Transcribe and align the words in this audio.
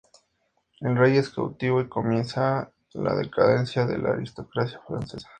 El 0.79 0.97
rey 0.97 1.15
es 1.17 1.29
cautivado 1.29 1.81
y 1.81 1.87
comienza 1.87 2.71
la 2.93 3.13
decadencia 3.13 3.85
de 3.85 3.99
la 3.99 4.13
aristocracia 4.13 4.81
francesa. 4.87 5.29